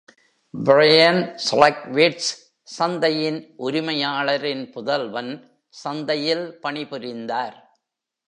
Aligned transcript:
Brian 0.53 1.19
Schletwitz 1.43 2.29
சந்தையின் 2.77 3.39
உரிமையாளரின் 3.57 4.63
புதல்வன் 4.71 5.31
சந்தையில் 5.83 6.45
பணிபுரிந்தார். 6.63 7.57